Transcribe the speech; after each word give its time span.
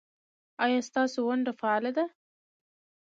ایا 0.63 0.79
ستاسو 0.89 1.17
ونډه 1.27 1.51
فعاله 1.59 1.91
ده؟ 1.97 2.05